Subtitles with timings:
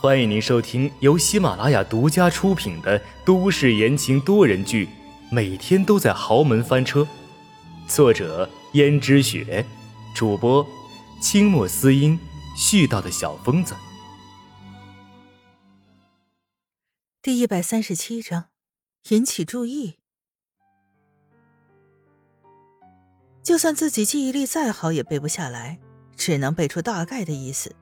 [0.00, 4.86] 欢迎您收听由喜马拉雅独家出品的都市言情多人剧
[5.30, 7.00] 《每天都在豪门翻车》，
[7.88, 9.64] 作者：胭脂雪，
[10.14, 10.66] 主播：
[11.22, 12.18] 清墨思音，
[12.54, 13.74] 絮叨的小疯子。
[17.22, 18.46] 第一百三十七章，
[19.08, 19.96] 引起注意。
[23.42, 25.78] 就算自己记忆力再好，也背不下来，
[26.16, 27.74] 只能背出大概的意思。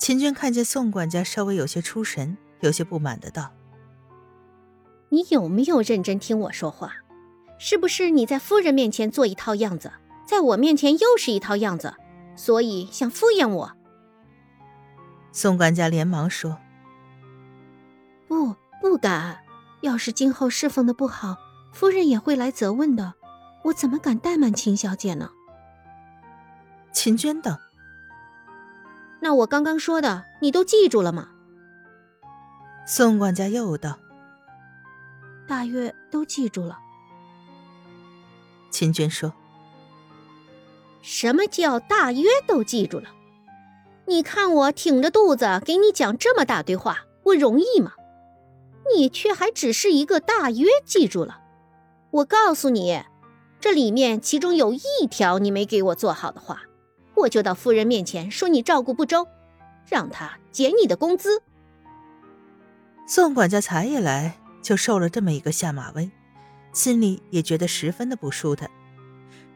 [0.00, 3.52] 秦娟看见宋管家稍微有些出神，有些不满的道
[5.10, 6.94] ：“你有没有认真听我说话？
[7.58, 9.92] 是不是你在夫人面前做一套样子，
[10.26, 11.94] 在我面前又是一套样子，
[12.34, 13.72] 所以想敷衍我？”
[15.32, 16.56] 宋管家连忙说
[18.26, 19.40] ：“不，不敢。
[19.82, 21.36] 要是今后侍奉的不好，
[21.72, 23.12] 夫人也会来责问的。
[23.64, 25.30] 我怎么敢怠慢秦小姐呢？”
[26.90, 27.58] 秦娟道。
[29.20, 31.28] 那我刚刚说的，你都记住了吗？
[32.86, 33.98] 宋管家又道
[35.46, 36.78] ：“大约都记住了。”
[38.70, 39.32] 秦娟说
[41.02, 43.10] ：“什么叫大约都记住了？
[44.06, 47.92] 你看我挺着肚子给你讲这么大堆话，我容易吗？
[48.96, 51.42] 你却还只是一个大约记住了。
[52.10, 53.04] 我告诉你，
[53.60, 56.62] 这里面其中有一条你没给我做好的话。”
[57.20, 59.26] 我就到夫人面前说你照顾不周，
[59.86, 61.42] 让她减你的工资。
[63.06, 66.10] 宋管家才一来就受了这么一个下马威，
[66.72, 68.70] 心里也觉得十分的不舒坦。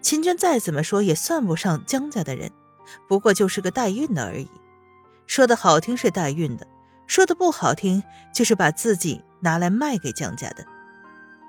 [0.00, 2.50] 秦娟再怎么说也算不上江家的人，
[3.08, 4.50] 不过就是个代孕的而已。
[5.26, 6.66] 说的好听是代孕的，
[7.06, 8.02] 说的不好听
[8.34, 10.66] 就是把自己拿来卖给江家的。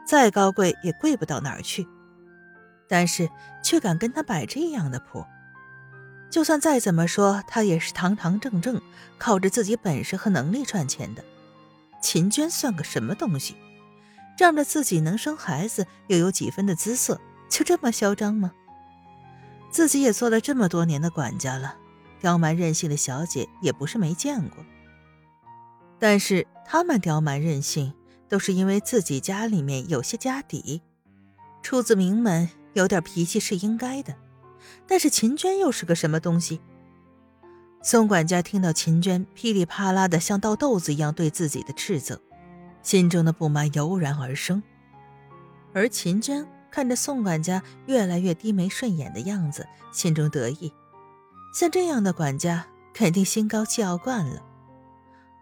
[0.08, 1.86] 再高贵也贵不到哪儿去，
[2.88, 3.28] 但是
[3.64, 5.26] 却敢跟他摆这样的谱。
[6.30, 8.81] 就算再怎么说，他也是堂堂正正
[9.18, 11.23] 靠着自己本事和能力赚钱的。
[12.02, 13.56] 秦娟算个什么东西？
[14.38, 18.52] 仗着自己能生孩子，又有几分的姿色，就这么嚣张吗？
[19.72, 21.78] 自己也做了这么多年的管家了，
[22.19, 24.66] 刁蛮任性的小姐也不是没见过。
[25.97, 27.94] 但是他们刁蛮任性，
[28.28, 30.81] 都是因为自己家里面有些家底，
[31.63, 34.13] 出自名门，有点脾气是应该的。
[34.88, 36.62] 但是秦娟又是个什么东西？
[37.81, 42.20] 宋管家听到秦娟噼里啪啦的像倒豆子一样对自己的斥责，
[42.81, 44.64] 心中的不满油然而生。
[45.74, 50.74] 而秦娟看着宋管家越来越低眉顺眼的样子，心中得意。
[51.54, 54.42] 像这样的管家，肯定心高气傲惯了。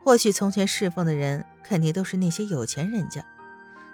[0.03, 3.25] 或许从前侍奉的人，肯定都是那些有钱人家，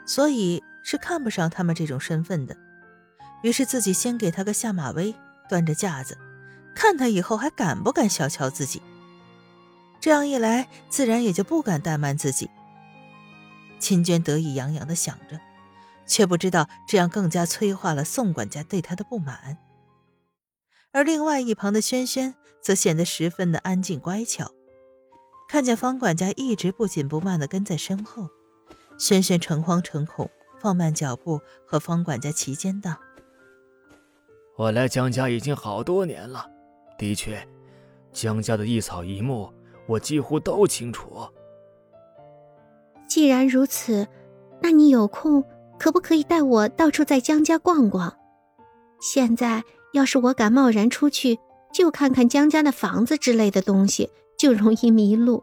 [0.06, 2.58] 所以是看不上他们这种身份的。
[3.42, 5.16] 于是自己先给他个下马威，
[5.48, 6.18] 端着架子，
[6.76, 8.82] 看他以后还敢不敢小瞧自己。
[10.00, 12.50] 这样一来，自然也就不敢怠慢自己。
[13.80, 15.40] 秦娟得意洋洋地想着，
[16.06, 19.58] 却不知道这样更加催化了宋管家对他的不满。
[20.92, 24.52] 而另外一旁的轩轩则显得十分的安静乖巧，
[25.48, 28.28] 看见方管家一直不紧不慢地跟在身后，
[28.98, 30.30] 轩轩诚惶诚恐，
[30.60, 32.98] 放慢脚步和方管家齐肩道。
[34.60, 36.46] 我来江家已经好多年了，
[36.98, 37.42] 的确，
[38.12, 39.50] 江家的一草一木
[39.88, 41.26] 我几乎都清楚。
[43.08, 44.06] 既然如此，
[44.62, 45.42] 那你有空
[45.80, 48.14] 可不可以带我到处在江家逛逛？
[49.00, 51.40] 现在要是我敢贸然出去，
[51.72, 55.42] 就看看江家的房子之类的东西，就容易迷路。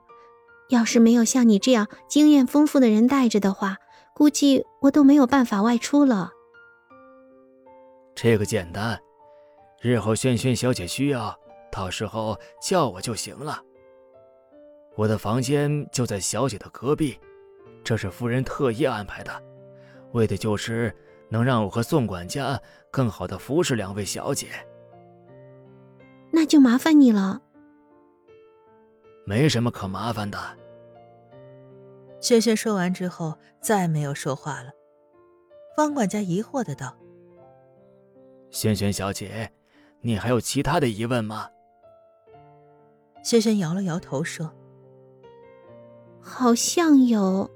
[0.69, 3.79] 要是没有像你这样经验丰富的人带着的话，
[4.15, 6.33] 估计我都没有办法外出了。
[8.15, 9.01] 这个简单。
[9.81, 11.39] 日后萱萱小姐需要，
[11.71, 13.63] 到时候叫我就行了。
[14.97, 17.19] 我的房间就在小姐的隔壁，
[17.85, 19.31] 这是夫人特意安排的，
[20.13, 20.95] 为的就是
[21.29, 22.61] 能让我和宋管家
[22.91, 24.49] 更好的服侍两位小姐。
[26.33, 27.43] 那就麻烦你了。
[29.27, 30.39] 没什么可麻烦的。
[32.19, 34.71] 萱萱说完之后，再没有说话了。
[35.77, 36.97] 方管家疑惑的道
[38.51, 39.53] ：“萱萱小姐。”
[40.07, 41.49] 你还有其他的疑问吗？
[43.25, 44.55] 轩轩摇了摇头说
[46.23, 47.51] ：“好像有，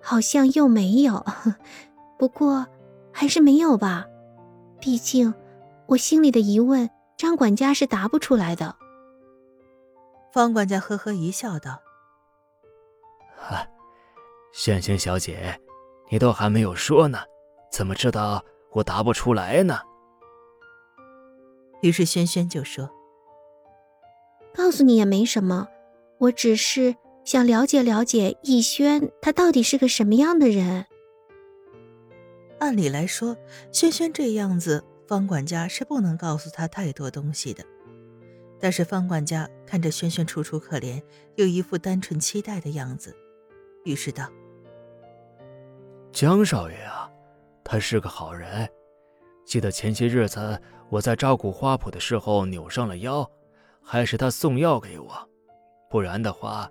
[0.00, 1.26] 好像又没有。
[2.16, 2.64] 不过
[3.12, 4.06] 还是没有吧。
[4.78, 5.34] 毕竟
[5.86, 8.76] 我心里的疑问，张管家是答不出来的。”
[10.32, 11.82] 方管家呵呵一笑，道
[13.36, 13.66] ：“哈，
[14.52, 15.60] 轩轩小姐，
[16.12, 17.18] 你都还没有说呢，
[17.72, 18.40] 怎么知道
[18.70, 19.80] 我答不出来呢？”
[21.80, 22.90] 于是轩轩就说
[24.54, 25.68] ：“告诉你也没什么，
[26.18, 30.86] 我只是想了解了解逸轩他到底是个什么样的人。
[32.58, 33.36] 按理来说，
[33.70, 37.64] 轩轩这样子，方管家是不能告诉他太多东西的。
[38.60, 41.00] 但是方管家看着轩轩楚楚可怜，
[41.36, 43.14] 又一副单纯期待的样子，
[43.84, 44.28] 于是道
[46.10, 47.08] ：“江少爷啊，
[47.62, 48.68] 他是个好人。
[49.48, 50.60] 记得前些日子
[50.90, 53.28] 我在照顾花圃的时候扭伤了腰，
[53.82, 55.28] 还是他送药给我，
[55.90, 56.70] 不然的话。”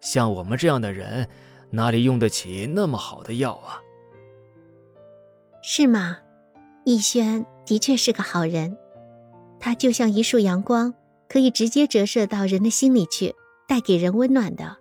[0.00, 1.28] 像我们这样的人，
[1.70, 3.80] 哪里用得起那么好的药啊？
[5.60, 6.18] 是吗？
[6.84, 8.78] 逸轩的确是个好人，
[9.58, 10.94] 他就像一束阳光，
[11.28, 13.34] 可以直接折射到人的心里去，
[13.66, 14.76] 带给人温暖的。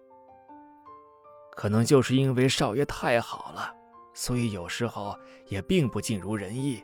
[1.55, 3.73] 可能就是因为少爷太好了，
[4.13, 5.17] 所以有时候
[5.47, 6.83] 也并不尽如人意。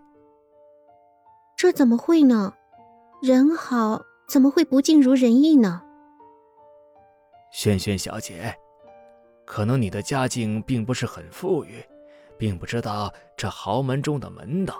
[1.63, 2.53] 这怎么会呢？
[3.21, 5.81] 人好怎么会不尽如人意呢？
[7.53, 8.53] 萱萱小姐，
[9.45, 11.81] 可能你的家境并不是很富裕，
[12.37, 14.75] 并不知道这豪门中的门道。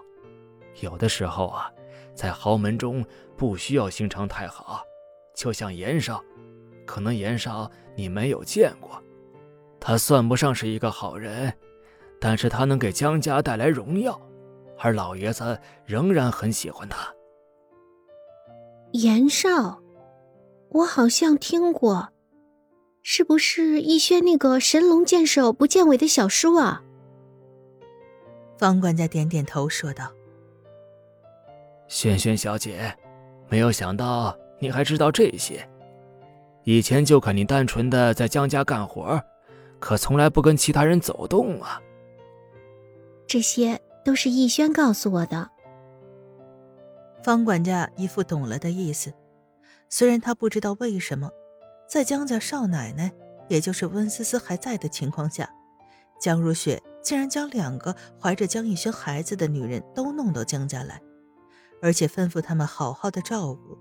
[0.81, 1.71] 有的时候啊，
[2.13, 3.01] 在豪门中
[3.37, 4.83] 不需要心肠太好。
[5.33, 6.21] 就像严少，
[6.85, 9.01] 可能严少你没有见过，
[9.79, 11.53] 他算不上是一个好人，
[12.19, 14.19] 但是他能给江家带来荣耀，
[14.83, 17.07] 而老爷子仍然很喜欢他。
[18.91, 19.81] 严少，
[20.71, 22.09] 我好像听过。
[23.01, 26.83] 是不是逸轩那个神龙见首不见尾的小叔啊？
[28.57, 30.11] 方管家点点头说道
[31.87, 32.93] ：“萱萱小姐，
[33.47, 35.65] 没有想到你还知道这些。
[36.65, 39.21] 以前就看你单纯的在江家干活，
[39.79, 41.81] 可从来不跟其他人走动啊。
[43.25, 45.49] 这些都是逸轩告诉我的。”
[47.23, 49.13] 方管家一副懂了的意思，
[49.89, 51.29] 虽然他不知道为什么。
[51.87, 53.11] 在江家少奶奶，
[53.49, 55.47] 也就是温思思还在的情况下，
[56.19, 60.99] 江如雪竟然将两个怀着江逸轩孩子的女人都弄到江家来，
[61.81, 63.77] 而且吩咐他们好好的照顾。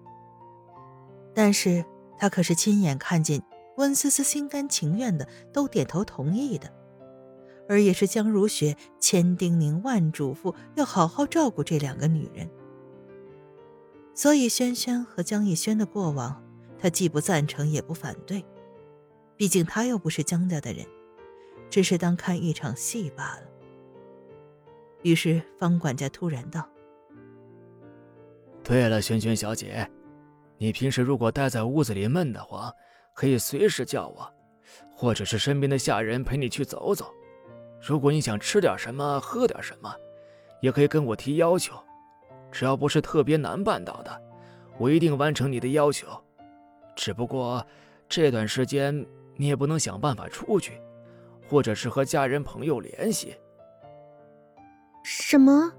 [1.34, 1.82] 但是
[2.18, 3.42] 他可是亲眼看见
[3.78, 6.70] 温思思心甘情愿的都点头同意的，
[7.72, 12.50] 而也是江如雪千叮咛万嘱咐要好好照顾这两个女人。
[14.14, 16.44] 所以轩轩和江逸轩的过往。
[16.78, 18.44] 他既不赞成，也不反对，
[19.36, 20.84] 毕竟他又不是江家的人，
[21.70, 23.42] 只是当看一场戏罢了。
[25.02, 26.68] 于是方管家突然道
[28.64, 29.88] ：“对了，萱萱小姐，
[30.58, 32.68] 你平时如果待在屋子里闷得慌，
[33.14, 34.28] 可以随时叫我，
[34.96, 37.14] 或者是身边的下人陪你去走走。
[37.84, 39.92] 如果你想吃点什么，喝点什么，
[40.60, 41.74] 也可以跟我提要求，
[42.52, 44.22] 只要不是特别难办到的，
[44.78, 46.06] 我一定完成你的要求。”
[46.94, 47.66] 只不过，
[48.08, 49.04] 这段时间
[49.36, 50.80] 你也不能想办法出去，
[51.48, 53.34] 或者是和家人朋友联系。
[55.02, 55.72] 什么？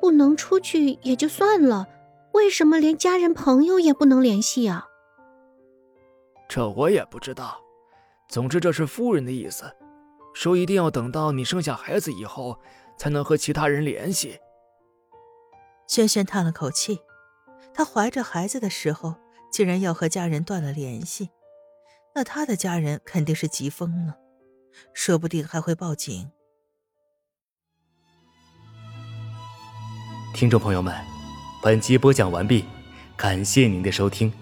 [0.00, 1.86] 不能出去也就算了，
[2.32, 4.88] 为什么连家人朋友也不能联系啊？
[6.48, 7.60] 这我也不知道。
[8.28, 9.64] 总之，这是夫人的意思，
[10.34, 12.60] 说一定要等到你生下孩子以后，
[12.98, 14.38] 才能和其他人联系。
[15.88, 17.00] 轩轩叹了口气，
[17.72, 19.14] 她怀着孩子的时候。
[19.54, 21.30] 竟然要和家人断了联系，
[22.12, 24.16] 那她的家人肯定是急疯了，
[24.92, 26.28] 说不定还会报警。
[30.34, 30.92] 听众朋友们，
[31.62, 32.64] 本集播讲完毕，
[33.16, 34.32] 感谢您的收听。